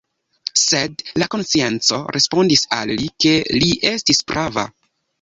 [0.61, 4.71] Sed la konscienco respondis al li, ke li estis prava.